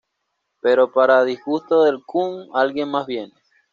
Pero 0.61 0.91
para 0.91 1.23
disgusto 1.23 1.83
del 1.83 2.03
Coon, 2.03 2.47
alguien 2.55 2.89
más 2.89 3.05
viene. 3.05 3.35